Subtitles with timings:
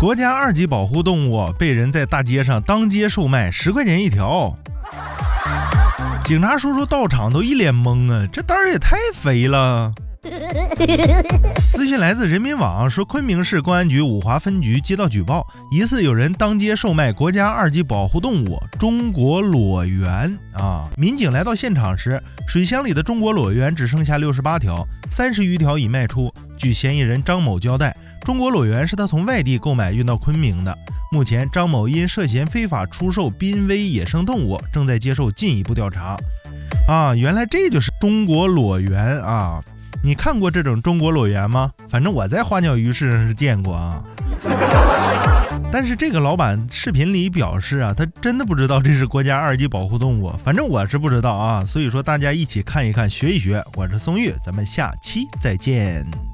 [0.00, 4.56] 国家二级保护动物被人在大街上当街售卖，十块钱一条。
[6.24, 9.92] 警察叔叔到场都一脸懵啊，这胆儿也太肥了。
[11.72, 20.10] 资讯来自人民网，说昆明市公安局五华分局接到举报，疑似有人当街售卖国家二级保护动物中国裸猿
[20.54, 20.88] 啊！
[20.96, 26.32] 民警来到现场时，水箱里的中国裸猿只剩下六十八条，三十余条已卖出。
[26.56, 30.76] 据嫌疑人张某交代，中国裸猿是他从外地购买运到昆明的。
[31.12, 36.16] 目前，张某因涉嫌非法出售濒危野生动物，正在接受进一步调查。
[36.86, 39.62] 啊，原来这就是中国裸猿啊！
[40.02, 41.72] 你看过这种中国裸猿吗？
[41.88, 44.02] 反正我在花鸟鱼市上是见过啊。
[45.72, 50.32] 但是这个老板视频里表示啊，他真的不知道这是国家二级保护动物。
[50.42, 51.64] 反正我是不知道啊。
[51.64, 53.62] 所以说大家一起看一看，学一学。
[53.74, 56.29] 我是松玉，咱们下期再见。